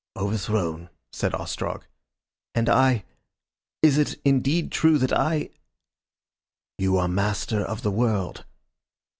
"Overthrown," 0.15 0.89
said 1.13 1.35
Ostrog. 1.35 1.85
"And 2.55 2.69
I. 2.69 3.03
Is 3.83 3.99
it 3.99 4.19
indeed 4.25 4.71
true 4.71 4.97
that 4.97 5.13
I?" 5.15 5.51
"You 6.79 6.97
are 6.97 7.07
Master 7.07 7.63
of 7.63 7.83
the 7.83 7.91
World." 7.91 8.43